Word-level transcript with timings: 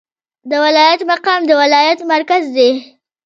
د 0.49 0.51
ولایت 0.65 1.01
مقام 1.11 1.41
د 1.47 1.51
ولایت 1.61 1.99
مرکز 2.11 2.43
دی 2.55 2.69